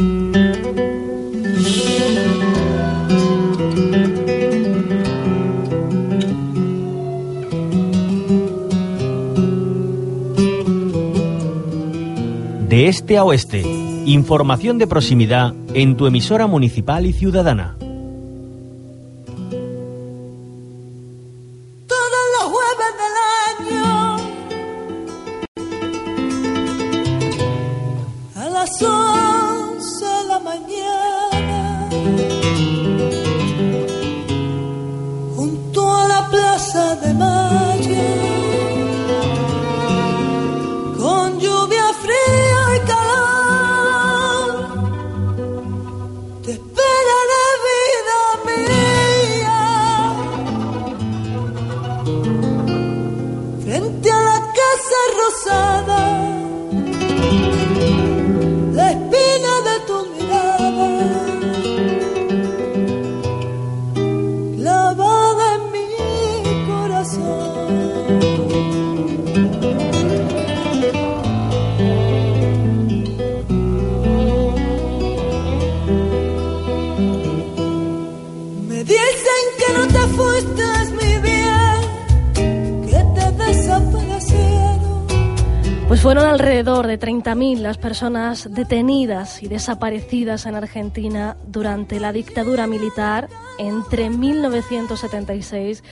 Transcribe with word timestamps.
De 0.00 0.06
este 12.88 13.18
a 13.18 13.24
oeste, 13.24 13.60
información 14.06 14.78
de 14.78 14.86
proximidad 14.86 15.52
en 15.74 15.98
tu 15.98 16.06
emisora 16.06 16.46
municipal 16.46 17.04
y 17.04 17.12
ciudadana. 17.12 17.76
La 58.72 58.90
espina 58.90 59.52
de 59.68 59.76
tu 59.86 59.96
mirada, 60.12 60.90
clavada 64.56 65.46
en 65.56 65.62
mi 65.74 65.88
corazón. 66.68 67.50
Me 78.68 78.78
dicen 78.84 79.44
que 79.58 79.68
no 79.76 79.82
te 79.94 80.02
fuiste, 80.16 80.66
mi 80.98 81.12
bien, 81.26 81.49
Pues 85.90 86.00
fueron 86.02 86.24
alrededor 86.24 86.86
de 86.86 87.00
30.000 87.00 87.58
las 87.58 87.76
personas 87.76 88.54
detenidas 88.54 89.42
y 89.42 89.48
desaparecidas 89.48 90.46
en 90.46 90.54
Argentina 90.54 91.36
durante 91.48 91.98
la 91.98 92.12
dictadura 92.12 92.68
militar 92.68 93.28
entre 93.58 94.08
1976 94.08 95.82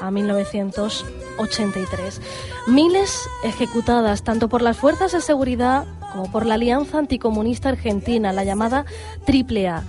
a 0.00 0.12
1983. 0.12 2.20
Miles 2.68 3.28
ejecutadas 3.42 4.22
tanto 4.22 4.48
por 4.48 4.62
las 4.62 4.76
fuerzas 4.76 5.10
de 5.10 5.20
seguridad 5.20 5.86
como 6.12 6.30
por 6.30 6.46
la 6.46 6.54
Alianza 6.54 6.98
Anticomunista 6.98 7.70
Argentina, 7.70 8.32
la 8.32 8.44
llamada 8.44 8.84
AAA. 9.26 9.82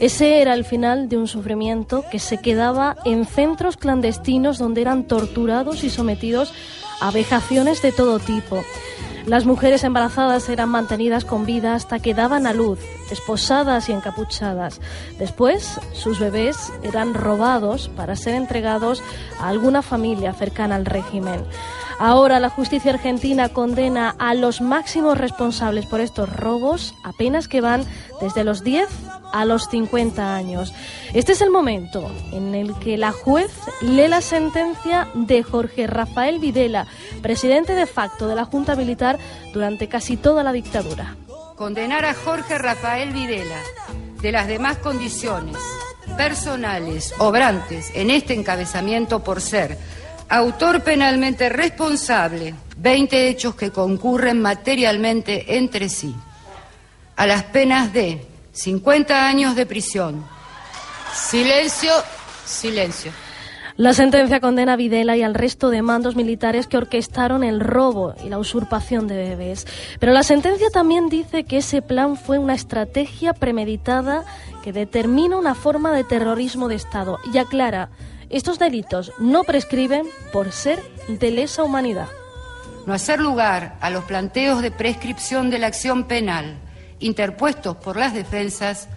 Ese 0.00 0.42
era 0.42 0.52
el 0.52 0.66
final 0.66 1.08
de 1.08 1.16
un 1.16 1.28
sufrimiento 1.28 2.04
que 2.10 2.18
se 2.18 2.42
quedaba 2.42 2.96
en 3.06 3.24
centros 3.24 3.78
clandestinos 3.78 4.58
donde 4.58 4.82
eran 4.82 5.04
torturados 5.04 5.82
y 5.82 5.88
sometidos 5.88 6.52
a 7.00 7.10
vejaciones 7.10 7.80
de 7.80 7.92
todo 7.92 8.18
tipo. 8.18 8.62
Las 9.26 9.46
mujeres 9.46 9.84
embarazadas 9.84 10.50
eran 10.50 10.68
mantenidas 10.68 11.24
con 11.24 11.46
vida 11.46 11.74
hasta 11.74 11.98
que 11.98 12.12
daban 12.12 12.46
a 12.46 12.52
luz, 12.52 12.78
esposadas 13.10 13.88
y 13.88 13.92
encapuchadas. 13.92 14.82
Después, 15.18 15.80
sus 15.94 16.18
bebés 16.18 16.70
eran 16.82 17.14
robados 17.14 17.88
para 17.96 18.16
ser 18.16 18.34
entregados 18.34 19.02
a 19.40 19.48
alguna 19.48 19.80
familia 19.80 20.34
cercana 20.34 20.74
al 20.74 20.84
régimen. 20.84 21.40
Ahora 21.98 22.40
la 22.40 22.50
justicia 22.50 22.92
argentina 22.92 23.48
condena 23.48 24.14
a 24.18 24.34
los 24.34 24.60
máximos 24.60 25.16
responsables 25.16 25.86
por 25.86 26.00
estos 26.00 26.28
robos, 26.28 26.94
apenas 27.04 27.48
que 27.48 27.60
van 27.60 27.84
desde 28.20 28.44
los 28.44 28.64
10 28.64 28.88
a 29.32 29.44
los 29.44 29.68
50 29.68 30.34
años. 30.34 30.72
Este 31.12 31.32
es 31.32 31.40
el 31.40 31.50
momento 31.50 32.10
en 32.32 32.54
el 32.54 32.74
que 32.78 32.96
la 32.96 33.12
juez 33.12 33.50
lee 33.80 34.08
la 34.08 34.20
sentencia 34.20 35.08
de 35.14 35.42
Jorge 35.42 35.86
Rafael 35.86 36.38
Videla, 36.38 36.86
presidente 37.22 37.74
de 37.74 37.86
facto 37.86 38.28
de 38.28 38.34
la 38.34 38.44
Junta 38.44 38.76
Militar 38.76 39.18
durante 39.52 39.88
casi 39.88 40.16
toda 40.16 40.42
la 40.42 40.52
dictadura. 40.52 41.16
condenar 41.56 42.04
a 42.04 42.14
Jorge 42.14 42.58
Rafael 42.58 43.12
Videla 43.12 43.60
de 44.20 44.32
las 44.32 44.48
demás 44.48 44.78
condiciones 44.78 45.56
personales 46.16 47.14
obrantes 47.18 47.90
en 47.94 48.10
este 48.10 48.34
encabezamiento 48.34 49.22
por 49.22 49.40
ser 49.40 49.78
autor 50.28 50.82
penalmente 50.82 51.48
responsable 51.48 52.54
20 52.76 53.28
hechos 53.28 53.54
que 53.54 53.70
concurren 53.70 54.40
materialmente 54.42 55.56
entre 55.56 55.88
sí 55.88 56.14
a 57.16 57.26
las 57.26 57.44
penas 57.44 57.92
de 57.92 58.26
50 58.52 59.26
años 59.26 59.54
de 59.56 59.66
prisión. 59.66 60.24
Silencio, 61.12 61.92
silencio. 62.44 63.12
La 63.76 63.92
sentencia 63.92 64.38
condena 64.38 64.74
a 64.74 64.76
Videla 64.76 65.16
y 65.16 65.22
al 65.22 65.34
resto 65.34 65.68
de 65.68 65.82
mandos 65.82 66.14
militares 66.14 66.68
que 66.68 66.76
orquestaron 66.76 67.42
el 67.42 67.58
robo 67.58 68.14
y 68.24 68.28
la 68.28 68.38
usurpación 68.38 69.08
de 69.08 69.16
bebés. 69.16 69.66
Pero 69.98 70.12
la 70.12 70.22
sentencia 70.22 70.70
también 70.70 71.08
dice 71.08 71.42
que 71.42 71.56
ese 71.56 71.82
plan 71.82 72.16
fue 72.16 72.38
una 72.38 72.54
estrategia 72.54 73.32
premeditada 73.32 74.24
que 74.62 74.72
determina 74.72 75.36
una 75.36 75.56
forma 75.56 75.92
de 75.92 76.04
terrorismo 76.04 76.68
de 76.68 76.76
Estado 76.76 77.18
y 77.32 77.38
aclara, 77.38 77.88
estos 78.34 78.58
delitos 78.58 79.12
no 79.20 79.44
prescriben 79.44 80.08
por 80.32 80.50
ser 80.50 80.82
de 81.06 81.30
lesa 81.30 81.62
humanidad. 81.62 82.08
no 82.84 82.92
hacer 82.92 83.20
lugar 83.20 83.76
a 83.80 83.90
los 83.90 84.04
planteos 84.04 84.60
de 84.60 84.72
prescripción 84.72 85.50
de 85.50 85.60
la 85.60 85.68
acción 85.68 86.04
penal 86.04 86.58
interpuestos 86.98 87.76
por 87.76 87.96
las 87.96 88.12
defensas 88.12 88.88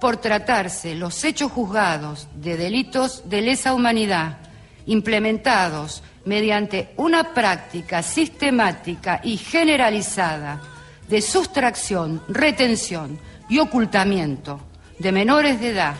por 0.00 0.16
tratarse 0.16 0.96
los 0.96 1.22
hechos 1.22 1.52
juzgados 1.52 2.26
de 2.34 2.56
delitos 2.56 3.28
de 3.28 3.42
lesa 3.42 3.74
humanidad 3.74 4.38
implementados 4.86 6.02
mediante 6.24 6.92
una 6.96 7.32
práctica 7.32 8.02
sistemática 8.02 9.20
y 9.22 9.36
generalizada 9.36 10.60
de 11.08 11.22
sustracción, 11.22 12.22
retención 12.28 13.20
y 13.48 13.60
ocultamiento 13.60 14.60
de 14.98 15.12
menores 15.12 15.60
de 15.60 15.68
edad, 15.68 15.94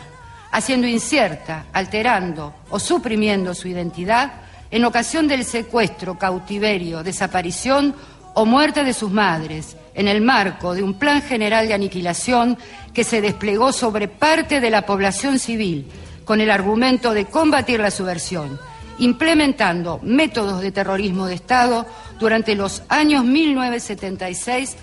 haciendo 0.55 0.87
incierta, 0.87 1.65
alterando 1.73 2.53
o 2.69 2.79
suprimiendo 2.79 3.53
su 3.53 3.67
identidad 3.67 4.31
en 4.71 4.85
ocasión 4.85 5.27
del 5.27 5.43
secuestro, 5.43 6.17
cautiverio, 6.17 7.03
desaparición 7.03 7.93
o 8.35 8.45
muerte 8.45 8.85
de 8.85 8.93
sus 8.93 9.11
madres, 9.11 9.75
en 9.93 10.07
el 10.07 10.21
marco 10.21 10.73
de 10.73 10.81
un 10.81 10.93
plan 10.93 11.21
general 11.21 11.67
de 11.67 11.73
aniquilación 11.73 12.57
que 12.93 13.03
se 13.03 13.19
desplegó 13.19 13.73
sobre 13.73 14.07
parte 14.07 14.61
de 14.61 14.69
la 14.69 14.85
población 14.85 15.39
civil 15.39 15.87
con 16.23 16.39
el 16.39 16.49
argumento 16.49 17.13
de 17.13 17.25
combatir 17.25 17.81
la 17.81 17.91
subversión, 17.91 18.57
implementando 18.99 19.99
métodos 20.03 20.61
de 20.61 20.71
terrorismo 20.71 21.27
de 21.27 21.35
Estado 21.35 21.85
durante 22.17 22.55
los 22.55 22.81
años 22.87 23.25
1976 23.25 24.77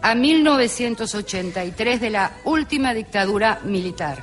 a 0.00 0.14
1983 0.14 2.00
de 2.00 2.08
la 2.08 2.32
última 2.44 2.94
dictadura 2.94 3.60
militar. 3.64 4.22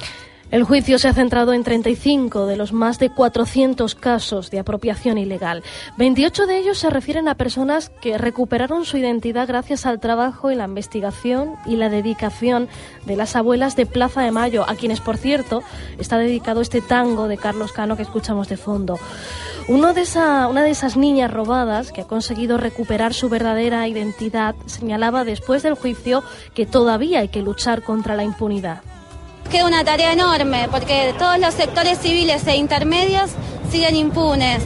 El 0.52 0.64
juicio 0.64 1.00
se 1.00 1.08
ha 1.08 1.14
centrado 1.14 1.54
en 1.54 1.64
35 1.64 2.46
de 2.46 2.56
los 2.56 2.72
más 2.72 3.00
de 3.00 3.10
400 3.10 3.96
casos 3.96 4.52
de 4.52 4.60
apropiación 4.60 5.18
ilegal. 5.18 5.64
28 5.98 6.46
de 6.46 6.60
ellos 6.60 6.78
se 6.78 6.92
refieren 6.92 7.28
a 7.28 7.36
personas 7.36 7.90
que 7.90 8.20
recuperaron 8.20 8.86
su 8.86 8.98
identidad 8.98 9.48
gracias 9.48 9.88
al 9.88 10.00
trabajo 10.00 10.52
y 10.52 10.56
la 10.56 10.66
investigación 10.66 11.56
y 11.66 11.78
la 11.78 11.90
dedicación 11.90 12.70
de 13.06 13.16
las 13.16 13.36
abuelas 13.36 13.76
de 13.76 13.88
Plaza 13.88 14.22
de 14.22 14.32
Mayo, 14.32 14.70
a 14.70 14.76
quienes, 14.76 15.02
por 15.02 15.18
cierto, 15.18 15.64
está 15.98 16.20
dedicado 16.20 16.62
este 16.62 16.80
tango 16.80 17.28
de 17.28 17.38
Carlos 17.38 17.72
Cano 17.72 17.98
que 17.98 18.04
escuchamos 18.04 18.48
de 18.48 18.58
fondo. 18.58 19.00
Uno 19.68 19.94
de 19.94 20.02
esa, 20.02 20.48
una 20.48 20.64
de 20.64 20.70
esas 20.70 20.96
niñas 20.96 21.34
robadas 21.34 21.92
que 21.92 22.02
ha 22.02 22.08
conseguido 22.08 22.60
recuperar 22.60 23.16
su 23.16 23.30
verdadera 23.30 23.88
identidad 23.88 24.54
señalaba 24.68 25.24
después 25.24 25.64
del 25.64 25.74
juicio 25.74 26.24
que 26.54 26.68
todavía 26.68 27.22
hay 27.22 27.30
que 27.30 27.42
luchar 27.42 27.82
contra 27.82 28.16
la 28.16 28.24
impunidad. 28.24 28.84
Queda 29.50 29.68
una 29.68 29.84
tarea 29.84 30.12
enorme 30.12 30.68
porque 30.72 31.14
todos 31.18 31.40
los 31.40 31.54
sectores 31.54 32.00
civiles 32.00 32.46
e 32.48 32.56
intermedios 32.56 33.32
siguen 33.70 33.96
impunes. 33.96 34.64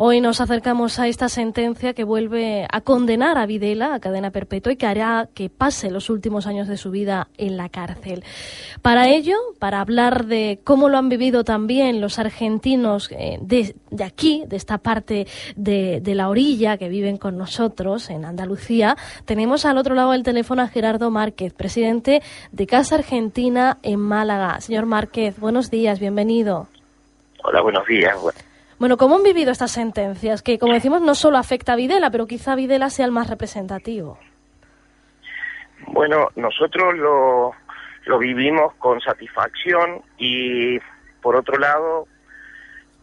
Hoy 0.00 0.20
nos 0.20 0.40
acercamos 0.40 1.00
a 1.00 1.08
esta 1.08 1.28
sentencia 1.28 1.92
que 1.92 2.04
vuelve 2.04 2.68
a 2.70 2.82
condenar 2.82 3.36
a 3.36 3.46
Videla 3.46 3.94
a 3.94 3.98
cadena 3.98 4.30
perpetua 4.30 4.72
y 4.72 4.76
que 4.76 4.86
hará 4.86 5.28
que 5.34 5.50
pase 5.50 5.90
los 5.90 6.08
últimos 6.08 6.46
años 6.46 6.68
de 6.68 6.76
su 6.76 6.92
vida 6.92 7.26
en 7.36 7.56
la 7.56 7.68
cárcel. 7.68 8.22
Para 8.80 9.08
ello, 9.08 9.34
para 9.58 9.80
hablar 9.80 10.26
de 10.26 10.60
cómo 10.62 10.88
lo 10.88 10.98
han 10.98 11.08
vivido 11.08 11.42
también 11.42 12.00
los 12.00 12.20
argentinos 12.20 13.10
eh, 13.10 13.38
de, 13.40 13.74
de, 13.90 14.04
aquí, 14.04 14.44
de 14.46 14.54
esta 14.54 14.78
parte 14.78 15.26
de, 15.56 16.00
la 16.14 16.28
orilla 16.28 16.76
que 16.76 16.88
viven 16.88 17.16
con 17.16 17.36
nosotros 17.36 18.08
en 18.08 18.24
Andalucía, 18.24 18.96
tenemos 19.24 19.64
al 19.64 19.78
otro 19.78 19.96
lado 19.96 20.12
del 20.12 20.22
teléfono 20.22 20.62
a 20.62 20.68
Gerardo 20.68 21.10
Márquez, 21.10 21.52
presidente 21.54 22.22
de 22.52 22.66
Casa 22.68 22.94
Argentina 22.94 23.78
en 23.82 23.98
Málaga. 23.98 24.60
Señor 24.60 24.86
Márquez, 24.86 25.40
buenos 25.40 25.72
días, 25.72 25.98
bienvenido. 25.98 26.68
Hola, 27.42 27.62
buenos 27.62 27.84
días. 27.88 28.16
¿Cómo 28.96 29.16
han 29.16 29.22
vivido 29.24 29.50
estas 29.50 29.72
sentencias? 29.72 30.42
Que, 30.42 30.58
como 30.58 30.72
decimos, 30.72 31.02
no 31.02 31.14
solo 31.14 31.36
afecta 31.38 31.72
a 31.72 31.76
Videla, 31.76 32.10
pero 32.10 32.26
quizá 32.26 32.54
Videla 32.54 32.90
sea 32.90 33.06
el 33.06 33.12
más 33.12 33.28
representativo. 33.28 34.18
Bueno, 35.88 36.28
nosotros 36.36 36.96
lo, 36.96 37.52
lo 38.06 38.18
vivimos 38.18 38.74
con 38.74 39.00
satisfacción 39.00 40.02
y, 40.16 40.78
por 41.20 41.34
otro 41.34 41.58
lado, 41.58 42.06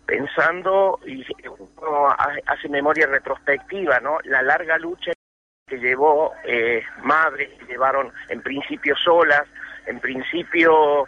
pensando, 0.05 0.99
y 1.05 1.25
uno 1.47 2.07
hace 2.45 2.69
memoria 2.69 3.07
retrospectiva, 3.07 3.99
¿no? 3.99 4.19
La 4.23 4.41
larga 4.41 4.77
lucha 4.77 5.11
que 5.67 5.77
llevó 5.77 6.33
eh, 6.45 6.83
madres 7.01 7.49
que 7.59 7.65
llevaron 7.65 8.11
en 8.29 8.41
principio 8.41 8.95
solas, 8.95 9.43
en 9.87 9.99
principio 9.99 11.07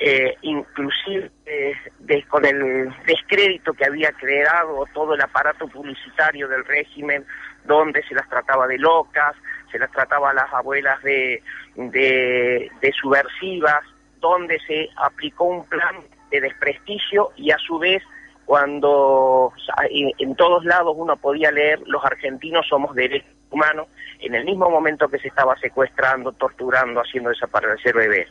eh, 0.00 0.36
inclusive 0.42 1.30
eh, 1.44 1.72
de, 1.98 2.22
con 2.24 2.44
el 2.44 2.88
descrédito 3.04 3.72
que 3.72 3.84
había 3.84 4.12
creado 4.12 4.86
todo 4.94 5.14
el 5.14 5.20
aparato 5.20 5.66
publicitario 5.66 6.46
del 6.48 6.64
régimen, 6.64 7.24
donde 7.64 8.02
se 8.04 8.14
las 8.14 8.28
trataba 8.28 8.66
de 8.66 8.78
locas, 8.78 9.34
se 9.72 9.78
las 9.78 9.90
trataba 9.90 10.30
a 10.30 10.34
las 10.34 10.52
abuelas 10.52 11.02
de, 11.02 11.42
de, 11.74 12.70
de 12.80 12.92
subversivas, 12.92 13.84
donde 14.20 14.58
se 14.66 14.88
aplicó 14.96 15.44
un 15.44 15.64
plan 15.66 15.96
de 16.30 16.40
desprestigio 16.40 17.30
y 17.36 17.50
a 17.50 17.58
su 17.58 17.78
vez 17.78 18.02
cuando 18.44 19.52
en 19.82 20.34
todos 20.36 20.64
lados 20.64 20.94
uno 20.96 21.16
podía 21.16 21.50
leer 21.50 21.80
los 21.86 22.02
argentinos 22.02 22.66
somos 22.66 22.94
derechos 22.94 23.28
humanos, 23.50 23.88
en 24.20 24.34
el 24.34 24.44
mismo 24.44 24.70
momento 24.70 25.08
que 25.08 25.18
se 25.18 25.28
estaba 25.28 25.56
secuestrando, 25.58 26.32
torturando, 26.32 27.00
haciendo 27.00 27.30
desaparecer 27.30 27.94
bebés. 27.94 28.28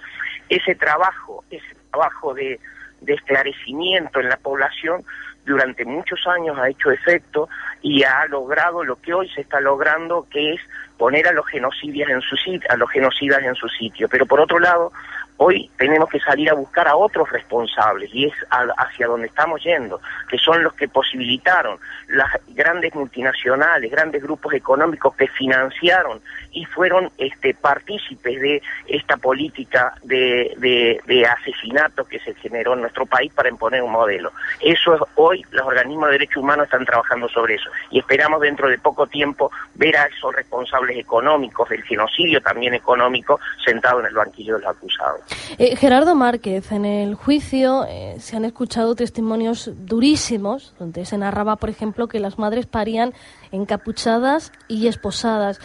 Ese 0.50 0.76
trabajo, 0.76 1.44
ese 1.50 1.76
trabajo 1.92 2.34
de, 2.34 2.60
esclarecimiento 3.06 4.20
en 4.20 4.30
la 4.30 4.38
población 4.38 5.04
durante 5.46 5.86
muchos 5.86 6.20
años 6.28 6.58
ha 6.58 6.68
hecho 6.68 6.92
efecto 6.92 7.48
y 7.82 8.04
ha 8.04 8.26
logrado 8.26 8.84
lo 8.84 8.98
que 8.98 9.14
hoy 9.14 9.30
se 9.30 9.42
está 9.42 9.62
logrando, 9.62 10.28
que 10.30 10.56
es 10.56 10.62
poner 10.98 11.28
a 11.28 11.32
los 11.32 11.46
genocidas 11.48 12.10
en 12.10 12.22
su 12.22 12.36
a 12.70 12.76
los 12.76 12.90
genocidas 12.90 13.44
en 13.44 13.56
su 13.56 13.70
sitio. 13.70 14.10
Pero 14.10 14.26
por 14.26 14.42
otro 14.42 14.60
lado, 14.60 14.92
hoy 15.38 15.69
tenemos 15.78 16.10
que 16.10 16.19
salir 16.19 16.50
a 16.50 16.54
buscar 16.54 16.88
a 16.88 16.95
otros 16.95 17.30
responsables 17.31 18.10
y 18.13 18.25
es 18.25 18.34
hacia 18.78 19.07
donde 19.07 19.28
estamos 19.28 19.63
yendo, 19.63 20.01
que 20.30 20.38
son 20.38 20.63
los 20.63 20.74
que 20.74 20.88
posibilitaron 20.88 21.78
las 22.10 22.30
grandes 22.50 22.94
multinacionales, 22.95 23.92
grandes 23.92 24.24
grupos 24.24 24.54
económicos 24.54 25.16
que 25.16 25.28
financiaron 25.28 26.22
y 26.51 26.66
fueron 26.66 27.12
este, 27.18 27.54
partícipes 27.54 28.42
de 28.42 28.62
esta 28.88 29.18
política 29.18 29.94
de, 30.04 30.54
de, 30.57 31.00
de 31.06 31.25
asesinato 31.25 32.06
que 32.06 32.19
se 32.19 32.33
generó 32.36 32.74
en 32.74 32.81
nuestro 32.81 33.06
país 33.06 33.31
para 33.33 33.50
imponer 33.50 33.83
un 33.83 33.92
modelo. 33.92 34.31
Eso 34.62 34.95
es 34.95 35.01
hoy 35.16 35.45
los 35.51 35.66
organismos 35.66 36.07
de 36.07 36.13
derechos 36.13 36.38
humanos 36.38 36.66
están 36.66 36.86
trabajando 36.86 37.30
sobre 37.30 37.56
eso 37.56 37.69
y 37.92 38.00
esperamos 38.00 38.42
dentro 38.42 38.68
de 38.69 38.78
poco 38.80 39.07
tiempo 39.07 39.51
ver 39.75 39.95
a 39.98 40.06
esos 40.06 40.33
responsables 40.33 40.98
económicos 40.98 41.69
del 41.69 41.83
genocidio 41.83 42.42
también 42.42 42.74
económico 42.74 43.40
sentados 43.63 44.01
en 44.01 44.07
el 44.07 44.16
banquillo 44.16 44.56
de 44.56 44.62
los 44.62 44.75
acusados. 44.75 45.27
Eh, 45.58 45.76
Gerardo 45.76 46.16
Márquez, 46.16 46.72
en 46.72 46.86
el 46.86 47.16
juicio 47.16 47.86
eh, 47.88 48.16
se 48.20 48.38
han 48.38 48.46
escuchado 48.46 48.96
testimonios 48.96 49.72
durísimos, 49.86 50.76
donde 50.78 51.06
se 51.06 51.18
narraba, 51.18 51.56
por 51.56 51.70
ejemplo, 51.70 52.08
que 52.08 52.20
las 52.20 52.38
madres 52.38 52.66
parían 52.66 53.14
encapuchadas 53.52 54.52
y 54.68 54.88
esposadas. 54.88 55.60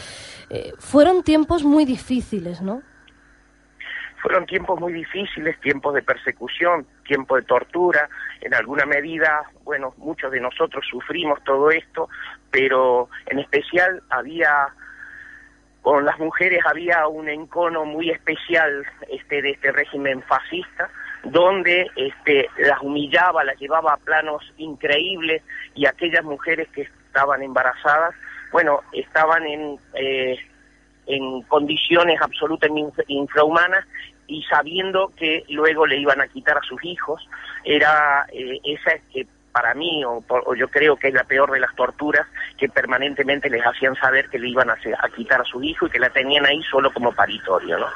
Eh, 0.50 0.73
fueron 0.79 1.23
tiempos 1.23 1.64
muy 1.64 1.85
difíciles, 1.85 2.62
¿no? 2.62 2.82
Fueron 4.20 4.47
tiempos 4.47 4.79
muy 4.79 4.93
difíciles, 4.93 5.61
tiempos 5.61 5.94
de 5.94 6.03
persecución, 6.03 6.87
tiempos 7.05 7.41
de 7.41 7.44
tortura. 7.44 8.09
En 8.41 8.55
alguna 8.55 8.87
medida, 8.87 9.43
bueno, 9.64 9.94
muchos 9.97 10.31
de 10.31 10.41
nosotros 10.41 10.85
sufrimos 10.88 11.43
todo 11.43 11.70
esto, 11.70 12.09
pero 12.50 13.09
en 13.26 13.41
especial 13.41 14.00
había 14.11 14.73
con 15.82 16.05
las 16.05 16.19
mujeres 16.19 16.61
había 16.64 17.06
un 17.08 17.29
encono 17.29 17.84
muy 17.84 18.11
especial 18.11 18.87
este 19.08 19.43
de 19.43 19.50
este 19.50 19.73
régimen 19.73 20.23
fascista 20.23 20.88
donde 21.25 21.88
este 21.96 22.49
las 22.58 22.81
humillaba, 22.81 23.44
las 23.44 23.58
llevaba 23.58 23.93
a 23.93 23.96
planos 23.96 24.43
increíbles 24.56 25.43
y 25.75 25.87
aquellas 25.87 26.25
mujeres 26.25 26.69
que 26.69 26.82
estaban 26.82 27.43
embarazadas, 27.43 28.14
bueno, 28.50 28.81
estaban 28.93 29.44
en 29.46 29.79
eh, 29.94 30.38
en 31.06 31.43
condiciones 31.43 32.20
absolutamente 32.20 33.05
infrahumanas 33.08 33.85
y 34.26 34.43
sabiendo 34.44 35.12
que 35.17 35.44
luego 35.49 35.87
le 35.87 35.96
iban 35.96 36.20
a 36.20 36.28
quitar 36.28 36.58
a 36.58 36.62
sus 36.62 36.82
hijos, 36.85 37.28
era 37.64 38.26
eh, 38.32 38.61
esa 38.64 38.93
es 38.93 39.02
que 39.12 39.26
para 39.52 39.75
mí, 39.75 40.02
o, 40.04 40.22
yo 40.54 40.69
creo 40.69 40.96
que 40.96 41.08
es 41.08 41.14
la 41.14 41.25
peor 41.25 41.50
de 41.52 41.60
las 41.60 41.75
torturas, 41.75 42.26
que 42.56 42.69
permanentemente 42.69 43.50
les 43.50 43.62
hacían 43.62 43.94
saber 43.96 44.28
que 44.28 44.38
le 44.38 44.49
iban 44.49 44.70
a, 44.70 44.75
a 44.75 45.08
quitar 45.10 45.40
a 45.40 45.44
su 45.44 45.62
hijo 45.62 45.87
y 45.87 45.90
que 45.90 45.99
la 45.99 46.10
tenían 46.10 46.46
ahí 46.46 46.62
solo 46.62 46.93
como 46.93 47.12
paritorio. 47.12 47.78
¿no? 47.78 47.87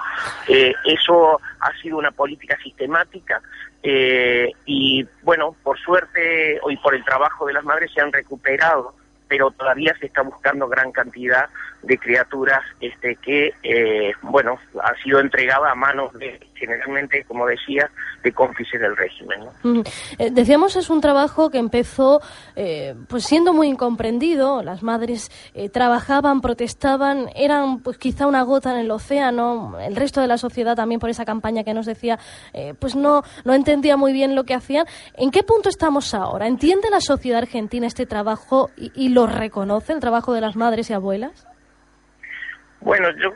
Eh, 0.49 0.75
eso 0.85 1.41
ha 1.61 1.73
sido 1.81 1.97
una 1.97 2.11
política 2.11 2.57
sistemática 2.63 3.41
eh, 3.83 4.53
y, 4.65 5.07
bueno, 5.23 5.57
por 5.63 5.79
suerte, 5.79 6.59
hoy 6.63 6.77
por 6.77 6.95
el 6.95 7.05
trabajo 7.05 7.47
de 7.47 7.53
las 7.53 7.65
madres 7.65 7.91
se 7.93 8.01
han 8.01 8.13
recuperado 8.13 8.95
pero 9.29 9.51
todavía 9.51 9.95
se 9.99 10.07
está 10.07 10.23
buscando 10.23 10.69
gran 10.69 10.93
cantidad 10.93 11.49
de 11.83 11.99
criaturas 11.99 12.63
este, 12.81 13.17
que, 13.17 13.53
eh, 13.63 14.13
bueno, 14.23 14.59
ha 14.83 14.95
sido 15.03 15.21
entregada 15.21 15.71
a 15.71 15.75
manos 15.75 16.13
de, 16.15 16.41
generalmente, 16.55 17.25
como 17.25 17.47
decía, 17.47 17.91
de 18.23 18.33
cómplices 18.33 18.81
del 18.81 18.97
régimen. 18.97 19.41
¿no? 19.41 19.53
Mm. 19.63 19.83
Decíamos, 20.33 20.77
es 20.77 20.91
un 20.91 21.01
trabajo 21.01 21.51
que 21.51 21.59
empezó 21.59 22.21
eh, 22.57 22.95
pues 23.09 23.25
siendo 23.25 23.53
muy 23.53 23.69
incomprendido. 23.69 24.63
Las 24.63 24.83
madres 24.83 25.31
eh, 25.55 25.69
trabajaban, 25.69 26.41
protestaban, 26.41 27.31
eran 27.37 27.81
pues 27.81 27.99
quizá 27.99 28.27
una 28.27 28.43
gota 28.43 28.73
en 28.73 28.79
el 28.79 28.91
océano. 28.91 29.79
El 29.81 29.97
resto 29.97 30.21
de 30.21 30.27
la 30.27 30.39
sociedad 30.39 30.75
también 30.75 31.01
por 31.01 31.11
esa 31.11 31.25
campaña 31.25 31.65
que 31.65 31.75
nos 31.75 31.87
decía, 31.87 32.19
eh, 32.53 32.75
pues 32.79 32.97
no, 32.97 33.23
no 33.45 33.55
entendía 33.55 33.97
muy 33.97 34.13
bien 34.13 34.35
lo 34.35 34.45
que 34.45 34.55
hacían. 34.55 34.87
¿En 35.15 35.31
qué 35.31 35.43
punto 35.43 35.69
estamos 35.69 36.15
ahora? 36.15 36.47
¿Entiende 36.47 36.91
la 36.91 37.01
sociedad 37.01 37.39
argentina 37.39 37.87
este 37.87 38.07
trabajo 38.07 38.71
y 38.77 39.09
lo 39.17 39.27
reconoce, 39.27 39.95
el 39.95 40.01
trabajo 40.01 40.35
de 40.35 40.43
las 40.43 40.57
madres 40.57 40.91
y 40.91 40.93
abuelas? 40.93 41.49
Bueno, 42.81 43.09
yo 43.17 43.33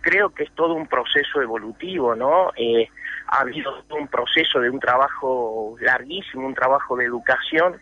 creo 0.00 0.30
que 0.30 0.42
es 0.42 0.50
todo 0.56 0.74
un 0.74 0.88
proceso 0.88 1.40
evolutivo, 1.40 2.16
¿no? 2.16 2.50
Eh, 2.56 2.88
ha 3.28 3.42
habido 3.42 3.84
un 3.90 4.08
proceso 4.08 4.58
de 4.58 4.68
un 4.68 4.80
trabajo 4.80 5.76
larguísimo, 5.80 6.44
un 6.44 6.54
trabajo 6.54 6.96
de 6.96 7.04
educación, 7.04 7.80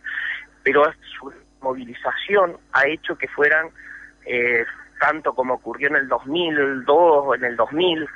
pero 0.62 0.84
su 1.18 1.32
movilización 1.62 2.58
ha 2.72 2.86
hecho 2.86 3.16
que 3.16 3.26
fueran, 3.28 3.70
eh, 4.26 4.66
tanto 5.00 5.32
como 5.32 5.54
ocurrió 5.54 5.88
en 5.88 5.96
el 5.96 6.08
2002 6.08 7.24
o 7.26 7.34
en 7.34 7.44
el 7.44 7.56
2000, 7.56 8.06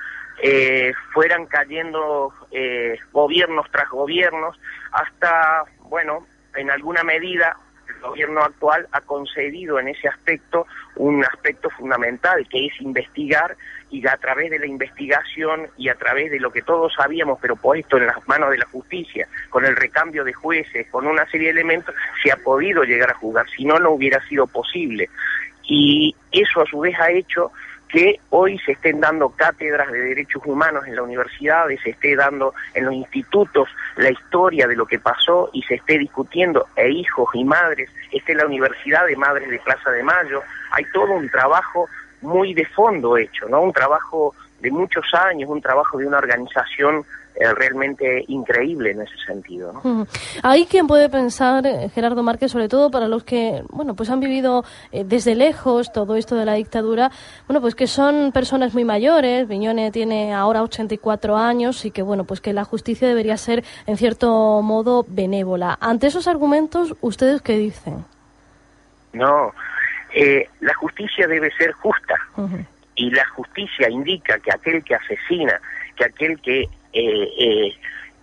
eh, 0.43 0.93
fueran 1.15 1.47
cayendo 1.47 2.35
eh, 2.51 2.99
gobiernos 3.11 3.71
tras 3.71 3.89
gobiernos, 3.89 4.61
hasta, 4.93 5.65
bueno, 5.89 6.27
en 6.55 6.71
alguna 6.71 7.03
medida 7.03 7.57
gobierno 8.09 8.43
actual 8.43 8.87
ha 8.93 9.01
concedido 9.01 9.79
en 9.79 9.89
ese 9.89 10.09
aspecto 10.09 10.67
un 10.97 11.25
aspecto 11.25 11.71
fundamental, 11.71 12.47
que 12.49 12.67
es 12.67 12.81
investigar 12.81 13.57
y 13.91 14.07
a 14.07 14.17
través 14.17 14.51
de 14.51 14.59
la 14.59 14.67
investigación 14.67 15.69
y 15.77 15.89
a 15.89 15.95
través 15.95 16.31
de 16.31 16.41
lo 16.41 16.51
que 16.51 16.63
todos 16.63 16.93
sabíamos, 16.95 17.39
pero 17.41 17.57
puesto 17.57 17.97
en 17.97 18.07
las 18.07 18.27
manos 18.29 18.51
de 18.51 18.59
la 18.59 18.67
justicia, 18.67 19.29
con 19.51 19.65
el 19.65 19.77
recambio 19.77 20.25
de 20.25 20.33
jueces, 20.33 20.87
con 20.91 21.07
una 21.07 21.29
serie 21.31 21.49
de 21.49 21.61
elementos, 21.61 21.95
se 22.23 22.33
ha 22.33 22.37
podido 22.37 22.83
llegar 22.83 23.11
a 23.11 23.15
juzgar, 23.15 23.47
si 23.49 23.65
no, 23.65 23.79
no 23.79 23.91
hubiera 23.91 24.21
sido 24.27 24.47
posible. 24.47 25.09
Y 25.67 26.15
eso 26.31 26.61
a 26.61 26.67
su 26.67 26.81
vez 26.81 26.99
ha 26.99 27.11
hecho 27.11 27.53
que 27.89 28.19
hoy 28.31 28.59
se 28.59 28.73
estén 28.73 29.01
dando 29.01 29.29
cátedras 29.31 29.91
de 29.93 30.01
derechos 30.01 30.43
humanos 30.45 30.85
en 30.87 30.97
la 30.97 31.03
universidad, 31.03 31.67
se 31.83 31.91
esté 31.91 32.17
dando 32.17 32.55
en 32.75 32.87
los 32.87 32.95
institutos 32.95 33.69
la 33.97 34.11
historia 34.11 34.67
de 34.67 34.77
lo 34.77 34.87
que 34.87 34.99
pasó 34.99 35.51
y 35.53 35.63
se 35.63 35.75
esté 35.77 35.99
discutiendo, 35.99 36.67
e 36.77 36.91
hijos 36.91 37.29
y 37.35 37.45
madres, 37.45 37.91
esté 38.11 38.35
la 38.35 38.47
Universidad 38.47 39.07
de 39.07 39.17
Madres 39.17 39.49
de 39.49 39.59
Plaza 39.61 39.91
de 39.91 40.03
Mayo, 40.03 40.43
hay 40.73 40.85
todo 40.93 41.13
un 41.13 41.29
trabajo 41.29 41.89
muy 42.21 42.55
de 42.55 42.65
fondo 42.67 43.17
hecho, 43.17 43.49
¿no? 43.49 43.61
Un 43.61 43.73
trabajo 43.73 44.35
de 44.61 44.71
muchos 44.71 45.05
años, 45.15 45.51
un 45.51 45.61
trabajo 45.61 45.99
de 45.99 46.07
una 46.07 46.19
organización 46.19 47.05
realmente 47.35 48.25
increíble 48.29 48.93
en 48.93 49.03
ese 49.03 49.17
sentido. 49.27 49.73
¿no? 49.73 50.07
Hay 50.43 50.67
quien 50.67 50.87
puede 50.87 51.09
pensar, 51.09 51.67
eh, 51.67 51.89
Gerardo 51.89 52.23
Márquez, 52.23 52.53
sobre 52.53 52.69
todo 52.69 52.91
para 52.91 53.09
los 53.09 53.25
que, 53.25 53.63
bueno, 53.71 53.95
pues 53.95 54.11
han 54.11 54.21
vivido 54.21 54.65
eh, 54.93 55.05
desde 55.05 55.35
lejos 55.35 55.93
todo 55.93 56.17
esto 56.17 56.37
de 56.37 56.45
la 56.45 56.55
dictadura, 56.55 57.11
bueno, 57.49 57.61
pues 57.61 57.75
que 57.75 57.87
son 57.87 58.33
personas 58.33 58.75
muy 58.75 58.85
mayores, 58.85 59.49
Viñone 59.49 59.91
tiene 59.91 60.33
ahora 60.33 60.63
84 60.63 61.37
años 61.37 61.85
y 61.85 61.91
que, 61.91 62.03
bueno, 62.03 62.25
pues 62.25 62.41
que 62.41 62.53
la 62.53 62.65
justicia 62.65 63.09
debería 63.09 63.37
ser, 63.37 63.65
en 63.87 63.97
cierto 63.97 64.63
modo, 64.63 65.05
benévola. 65.09 65.77
Ante 65.81 66.07
esos 66.07 66.29
argumentos, 66.29 66.95
¿ustedes 67.01 67.43
qué 67.43 67.59
dicen? 67.59 68.05
No, 69.13 69.53
eh, 70.15 70.49
la 70.61 70.75
justicia 70.75 71.27
debe 71.27 71.51
ser 71.53 71.73
justa 71.73 72.15
y 72.97 73.11
la 73.11 73.27
justicia 73.29 73.89
indica 73.89 74.39
que 74.39 74.51
aquel 74.53 74.85
que 74.85 74.95
asesina, 74.95 75.61
que 75.97 76.05
aquel 76.05 76.41
que 76.41 76.69
eh, 76.95 77.75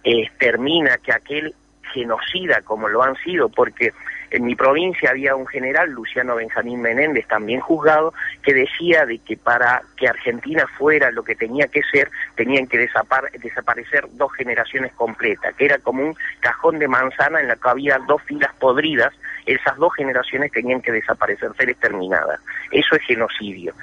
eh, 0.03 0.29
termina, 0.39 0.97
que 0.97 1.13
aquel 1.13 1.53
genocida 1.93 2.61
como 2.61 2.87
lo 2.87 3.03
han 3.03 3.15
sido, 3.17 3.49
porque 3.49 3.91
en 4.31 4.45
mi 4.45 4.55
provincia 4.55 5.09
había 5.09 5.35
un 5.35 5.45
general, 5.45 5.91
Luciano 5.91 6.35
Benjamín 6.35 6.81
Menéndez, 6.81 7.27
también 7.27 7.59
juzgado, 7.59 8.13
que 8.41 8.53
decía 8.53 9.05
de 9.05 9.19
que 9.19 9.35
para 9.35 9.81
que 9.97 10.07
Argentina 10.07 10.65
fuera 10.77 11.11
lo 11.11 11.23
que 11.23 11.35
tenía 11.35 11.67
que 11.67 11.81
ser, 11.83 12.09
tenían 12.35 12.67
que 12.67 12.77
desaparecer 12.77 14.07
dos 14.13 14.31
generaciones 14.33 14.93
completas, 14.93 15.53
que 15.55 15.65
era 15.65 15.79
como 15.79 16.03
un 16.03 16.15
cajón 16.39 16.79
de 16.79 16.87
manzana 16.87 17.41
en 17.41 17.49
la 17.49 17.57
que 17.57 17.69
había 17.69 17.99
dos 18.07 18.21
filas 18.23 18.53
podridas, 18.55 19.13
esas 19.45 19.75
dos 19.77 19.93
generaciones 19.95 20.51
tenían 20.51 20.81
que 20.81 20.93
desaparecer, 20.93 21.51
ser 21.57 21.69
exterminadas. 21.69 22.39
Eso 22.71 22.95
es 22.95 23.01
genocidio 23.03 23.73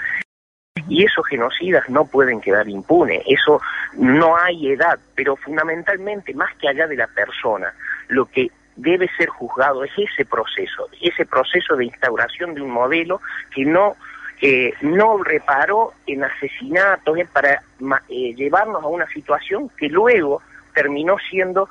y 0.88 1.04
esos 1.04 1.26
genocidas 1.26 1.88
no 1.88 2.04
pueden 2.04 2.40
quedar 2.40 2.68
impunes, 2.68 3.22
eso 3.26 3.60
no 3.94 4.36
hay 4.36 4.72
edad, 4.72 4.98
pero 5.14 5.36
fundamentalmente 5.36 6.34
más 6.34 6.54
que 6.56 6.68
allá 6.68 6.86
de 6.86 6.96
la 6.96 7.06
persona, 7.06 7.72
lo 8.08 8.26
que 8.26 8.50
debe 8.76 9.08
ser 9.16 9.28
juzgado 9.28 9.84
es 9.84 9.92
ese 9.96 10.24
proceso, 10.24 10.88
ese 11.00 11.26
proceso 11.26 11.76
de 11.76 11.86
instauración 11.86 12.54
de 12.54 12.62
un 12.62 12.70
modelo 12.70 13.20
que 13.54 13.64
no 13.64 13.96
eh, 14.40 14.72
no 14.82 15.20
reparó 15.24 15.94
en 16.06 16.22
asesinatos 16.22 17.18
para 17.32 17.60
eh, 18.08 18.34
llevarnos 18.36 18.84
a 18.84 18.86
una 18.86 19.08
situación 19.08 19.68
que 19.76 19.88
luego 19.88 20.42
terminó 20.72 21.16
siendo 21.28 21.68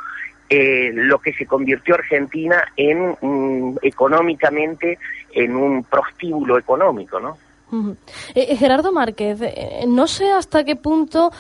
eh, 0.50 0.92
lo 0.94 1.20
que 1.20 1.32
se 1.32 1.46
convirtió 1.46 1.96
Argentina 1.96 2.66
en 2.76 3.78
económicamente 3.82 5.00
en 5.32 5.56
un 5.56 5.86
prostíbulo 5.86 6.58
económico, 6.58 7.22
¿no? 7.22 7.38
Eh, 7.70 7.96
eh, 8.34 8.56
Gerardo 8.56 8.94
Márquez, 8.94 9.42
eh, 9.42 9.84
no 9.88 10.08
sé 10.08 10.32
hasta 10.32 10.64
qué 10.64 10.78
punto 10.78 11.32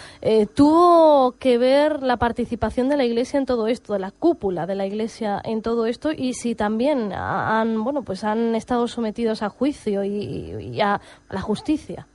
tuvo 0.55 1.37
que 1.39 1.57
ver 1.57 2.03
la 2.03 2.17
participación 2.17 2.89
de 2.89 2.97
la 2.97 3.05
Iglesia 3.05 3.37
en 3.37 3.45
todo 3.45 3.67
esto, 3.67 3.93
de 3.93 3.99
la 3.99 4.11
cúpula 4.11 4.65
de 4.65 4.75
la 4.75 4.85
Iglesia 4.85 5.41
en 5.43 5.61
todo 5.61 5.85
esto, 5.85 6.11
y 6.11 6.33
si 6.33 6.53
también 6.53 7.13
han, 7.13 7.81
bueno, 7.83 8.03
pues 8.03 8.23
han 8.23 8.55
estado 8.55 8.87
sometidos 8.87 9.41
a 9.41 9.49
juicio 9.49 10.03
y, 10.03 10.81
a, 10.81 10.99
la 11.29 11.41
justicia. 11.41 12.05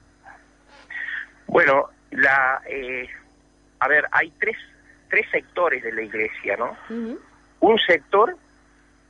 Bueno, 1.47 1.89
la, 2.11 2.61
a 3.81 3.89
ver, 3.89 4.05
hay 4.11 4.31
tres, 4.39 4.57
tres 5.09 5.27
sectores 5.31 5.83
de 5.83 5.93
la 5.93 6.03
Iglesia, 6.03 6.57
¿no? 6.59 6.77
Un 7.61 7.79
sector 7.79 8.37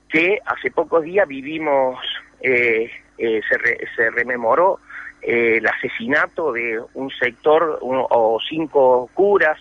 que 0.08 0.38
hace 0.44 0.70
pocos 0.70 1.02
días 1.02 1.26
vivimos, 1.26 1.98
se, 2.40 2.90
se 3.96 4.10
rememoró 4.10 4.78
eh, 5.22 5.58
el 5.58 5.66
asesinato 5.66 6.52
de 6.52 6.80
un 6.94 7.10
sector 7.10 7.78
o 7.80 8.38
cinco 8.48 9.08
curas 9.14 9.58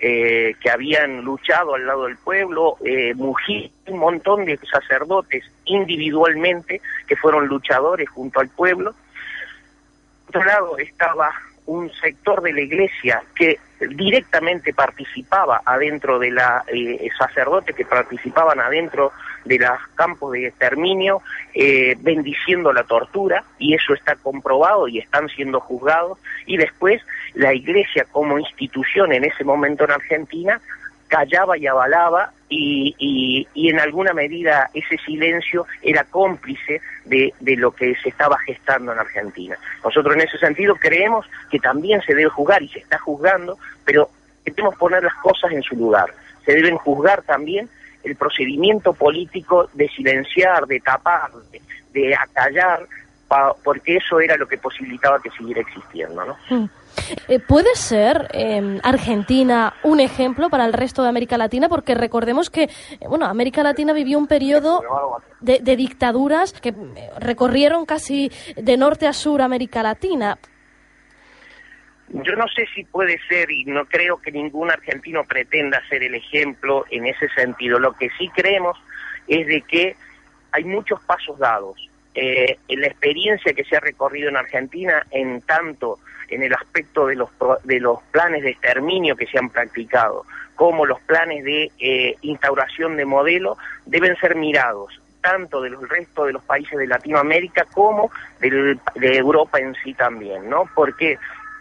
eh, 0.00 0.54
que 0.60 0.70
habían 0.70 1.22
luchado 1.22 1.74
al 1.74 1.84
lado 1.84 2.04
del 2.04 2.16
pueblo, 2.18 2.76
eh, 2.84 3.12
un 3.16 3.98
montón 3.98 4.44
de 4.44 4.56
sacerdotes 4.58 5.44
individualmente 5.64 6.80
que 7.06 7.16
fueron 7.16 7.48
luchadores 7.48 8.08
junto 8.08 8.38
al 8.38 8.48
pueblo. 8.48 8.94
Por 10.26 10.36
otro 10.36 10.44
lado 10.44 10.78
estaba 10.78 11.32
un 11.68 11.92
sector 11.92 12.40
de 12.40 12.52
la 12.52 12.62
iglesia 12.62 13.22
que 13.34 13.58
directamente 13.78 14.72
participaba 14.72 15.60
adentro 15.64 16.18
de 16.18 16.30
la 16.30 16.64
eh, 16.66 17.08
sacerdotes 17.16 17.76
que 17.76 17.84
participaban 17.84 18.58
adentro 18.58 19.12
de 19.44 19.58
los 19.58 19.78
campos 19.94 20.32
de 20.32 20.48
exterminio 20.48 21.20
eh, 21.54 21.94
bendiciendo 22.00 22.72
la 22.72 22.84
tortura 22.84 23.44
y 23.58 23.74
eso 23.74 23.92
está 23.92 24.16
comprobado 24.16 24.88
y 24.88 24.98
están 24.98 25.28
siendo 25.28 25.60
juzgados. 25.60 26.18
Y 26.46 26.56
después 26.56 27.02
la 27.34 27.52
iglesia 27.52 28.06
como 28.10 28.38
institución 28.38 29.12
en 29.12 29.24
ese 29.24 29.44
momento 29.44 29.84
en 29.84 29.90
Argentina 29.90 30.60
callaba 31.06 31.58
y 31.58 31.66
avalaba 31.66 32.32
y, 32.48 33.46
y, 33.54 33.68
en 33.68 33.78
alguna 33.78 34.12
medida 34.12 34.70
ese 34.72 34.96
silencio 34.98 35.66
era 35.82 36.04
cómplice 36.04 36.80
de, 37.04 37.34
de, 37.40 37.56
lo 37.56 37.72
que 37.72 37.94
se 37.96 38.08
estaba 38.08 38.38
gestando 38.38 38.92
en 38.92 38.98
Argentina. 38.98 39.58
Nosotros 39.84 40.14
en 40.14 40.22
ese 40.22 40.38
sentido 40.38 40.74
creemos 40.76 41.26
que 41.50 41.58
también 41.58 42.00
se 42.02 42.14
debe 42.14 42.30
juzgar 42.30 42.62
y 42.62 42.68
se 42.68 42.78
está 42.78 42.98
juzgando, 42.98 43.58
pero 43.84 44.10
debemos 44.44 44.76
poner 44.76 45.02
las 45.02 45.14
cosas 45.14 45.52
en 45.52 45.62
su 45.62 45.76
lugar. 45.76 46.12
Se 46.44 46.54
deben 46.54 46.76
juzgar 46.76 47.22
también 47.22 47.68
el 48.04 48.16
procedimiento 48.16 48.94
político 48.94 49.68
de 49.74 49.88
silenciar, 49.88 50.66
de 50.66 50.80
tapar, 50.80 51.30
de, 51.52 51.60
de 51.92 52.14
acallar, 52.14 52.86
porque 53.62 53.96
eso 53.96 54.20
era 54.20 54.36
lo 54.36 54.46
que 54.46 54.58
posibilitaba 54.58 55.20
que 55.20 55.30
siguiera 55.30 55.60
existiendo, 55.60 56.24
¿no? 56.24 56.36
Mm. 56.48 56.68
Eh, 57.28 57.38
¿Puede 57.38 57.74
ser 57.74 58.28
em, 58.32 58.80
Argentina 58.82 59.74
un 59.82 60.00
ejemplo 60.00 60.48
para 60.50 60.64
el 60.64 60.72
resto 60.72 61.02
de 61.02 61.08
América 61.08 61.38
Latina? 61.38 61.68
Porque 61.68 61.94
recordemos 61.94 62.50
que, 62.50 62.64
eh, 62.64 62.70
bueno, 63.08 63.26
América 63.26 63.62
Latina 63.62 63.92
vivió 63.92 64.18
un 64.18 64.26
periodo 64.26 64.82
de, 65.40 65.76
dictaduras 65.76 66.52
que 66.52 66.70
eh, 66.70 66.74
recorrieron 67.18 67.86
casi 67.86 68.30
de 68.56 68.76
norte 68.76 69.06
a 69.06 69.12
sur 69.12 69.42
América 69.42 69.82
Latina. 69.82 70.38
Yo 72.10 72.34
no 72.36 72.48
sé 72.48 72.66
si 72.74 72.84
puede 72.84 73.18
ser 73.28 73.50
y 73.50 73.64
no 73.66 73.84
creo 73.84 74.16
que 74.16 74.32
ningún 74.32 74.70
argentino 74.70 75.24
pretenda 75.24 75.80
ser 75.88 76.02
el 76.02 76.14
ejemplo 76.14 76.86
en 76.90 77.06
ese 77.06 77.28
sentido. 77.28 77.78
Lo 77.78 77.92
que 77.92 78.08
sí 78.18 78.30
creemos 78.34 78.78
es 79.26 79.46
de 79.46 79.60
que 79.62 79.94
hay 80.52 80.64
muchos 80.64 81.00
pasos 81.02 81.38
dados. 81.38 81.87
En 82.14 82.80
la 82.80 82.86
experiencia 82.86 83.52
que 83.52 83.64
se 83.64 83.76
ha 83.76 83.80
recorrido 83.80 84.28
en 84.28 84.36
Argentina, 84.36 85.06
en 85.10 85.40
tanto 85.42 85.98
en 86.28 86.42
el 86.42 86.52
aspecto 86.52 87.06
de 87.06 87.16
los, 87.16 87.30
de 87.64 87.80
los 87.80 88.02
planes 88.10 88.42
de 88.42 88.50
exterminio 88.50 89.16
que 89.16 89.26
se 89.26 89.38
han 89.38 89.50
practicado, 89.50 90.24
como 90.54 90.86
los 90.86 91.00
planes 91.00 91.44
de 91.44 91.70
eh, 91.78 92.16
instauración 92.22 92.96
de 92.96 93.04
modelo, 93.04 93.56
deben 93.86 94.16
ser 94.16 94.34
mirados 94.34 95.00
tanto 95.20 95.60
del 95.60 95.76
resto 95.88 96.24
de 96.24 96.32
los 96.32 96.42
países 96.44 96.78
de 96.78 96.86
Latinoamérica 96.86 97.64
como 97.64 98.10
de 98.40 98.78
Europa 99.16 99.58
en 99.58 99.74
sí 99.82 99.92
también, 99.92 100.48
¿no? 100.48 100.70
Porque 100.74 101.18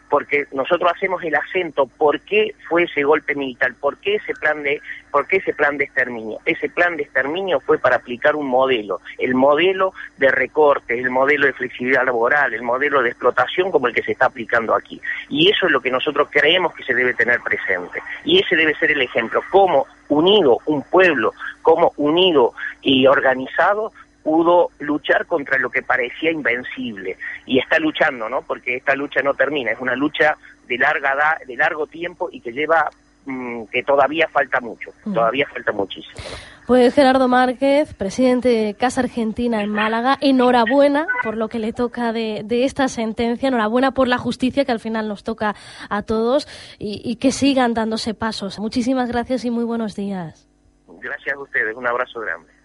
porque 0.10 0.46
nosotros 0.52 0.92
hacemos 0.96 1.24
el 1.24 1.36
acento 1.36 1.86
por 1.86 2.22
qué 2.22 2.56
fue 2.70 2.84
ese 2.84 3.04
golpe 3.04 3.36
militar, 3.36 3.74
por 3.80 3.98
qué 3.98 4.16
ese 4.16 4.34
plan 4.34 4.64
de 4.64 4.82
por 5.12 5.28
qué 5.28 5.38
ese 5.38 5.54
plan 5.54 5.78
de 5.78 5.86
exterminio. 5.86 6.40
Ese 6.46 6.70
plan 6.70 6.96
de 6.96 7.04
exterminio 7.04 7.60
fue 7.60 7.80
para 7.80 7.98
aplicar 7.98 8.36
un 8.36 8.48
modelo, 8.48 9.02
el 9.18 9.34
modelo 9.34 9.94
de 10.18 10.30
recorte, 10.30 11.00
el 11.00 11.10
modelo 11.10 11.48
de 11.48 11.54
flexibilidad 11.54 12.06
laboral, 12.06 12.54
el 12.54 12.62
modelo 12.62 13.02
de 13.02 13.10
explotación 13.10 13.72
como 13.72 13.88
el 13.88 13.94
que 13.94 14.04
se 14.04 14.12
está 14.12 14.28
aplicando 14.28 14.76
aquí. 14.76 15.02
Y 15.30 15.50
eso 15.50 15.66
es 15.66 15.72
lo 15.72 15.82
que 15.82 15.92
nosotros 15.92 16.28
creemos 16.32 16.74
que 16.74 16.84
se 16.84 16.94
debe 16.94 17.14
tener 17.14 17.40
presente. 17.40 18.02
Y 18.26 18.40
ese 18.40 18.56
debe 18.56 18.76
ser 18.76 18.92
el 18.92 19.02
ejemplo, 19.02 19.42
cómo 19.50 19.88
unido 20.10 20.60
un 20.66 20.84
pueblo, 20.84 21.34
cómo 21.62 21.94
unido 21.98 22.54
y 22.82 23.08
organizado 23.08 23.92
pudo 24.28 24.72
luchar 24.80 25.26
contra 25.26 25.58
lo 25.58 25.70
que 25.70 25.82
parecía 25.84 26.32
invencible 26.32 27.16
y 27.46 27.60
está 27.60 27.80
luchando, 27.80 28.28
¿no? 28.28 28.42
Porque 28.42 28.76
esta 28.76 28.94
lucha 28.94 29.22
no 29.22 29.34
termina, 29.36 29.72
es 29.72 29.80
una 29.80 29.96
lucha 29.96 30.36
de 30.68 30.78
larga 30.78 31.38
de 31.48 31.56
largo 31.56 31.88
tiempo 31.88 32.28
y 32.30 32.42
que 32.42 32.52
lleva 32.52 32.90
mm, 33.26 33.68
que 33.72 33.84
todavía 33.84 34.28
falta 34.28 34.60
mucho, 34.60 34.92
Mm. 35.06 35.14
todavía 35.14 35.48
falta 35.48 35.72
muchísimo. 35.72 36.20
Pues 36.66 36.94
Gerardo 36.94 37.30
Márquez, 37.30 37.94
presidente 37.94 38.50
de 38.50 38.74
Casa 38.74 39.00
Argentina 39.00 39.62
en 39.62 39.70
Málaga, 39.70 40.18
enhorabuena 40.20 41.08
por 41.24 41.38
lo 41.38 41.48
que 41.48 41.60
le 41.60 41.72
toca 41.72 42.12
de, 42.12 42.42
de 42.44 42.66
esta 42.66 42.90
sentencia, 42.90 43.48
enhorabuena 43.48 43.92
por 43.92 44.10
la 44.10 44.18
justicia 44.18 44.66
que 44.66 44.74
al 44.74 44.82
final 44.82 45.08
nos 45.08 45.24
toca 45.24 45.56
a 45.90 46.02
todos 46.02 46.50
y, 46.80 47.02
y 47.10 47.16
que 47.16 47.32
sigan 47.32 47.74
dándose 47.74 48.14
pasos. 48.14 48.60
Muchísimas 48.60 49.10
gracias 49.10 49.46
y 49.46 49.52
muy 49.52 49.64
buenos 49.64 49.96
días. 49.96 50.50
Gracias 51.02 51.34
a 51.36 51.40
ustedes, 51.40 51.74
un 51.78 51.88
abrazo 51.88 52.20
grande. 52.20 52.57